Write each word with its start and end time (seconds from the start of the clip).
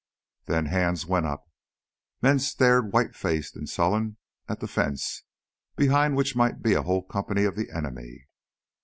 Then 0.45 0.65
hands 0.65 1.05
were 1.05 1.23
up, 1.27 1.47
men 2.23 2.39
stared 2.39 2.91
white 2.91 3.15
faced 3.15 3.55
and 3.55 3.69
sullen 3.69 4.17
at 4.49 4.59
the 4.59 4.67
fence 4.67 5.21
behind 5.75 6.15
which 6.15 6.35
might 6.35 6.63
be 6.63 6.73
a 6.73 6.81
whole 6.81 7.03
company 7.03 7.43
of 7.43 7.55
the 7.55 7.69
enemy. 7.69 8.27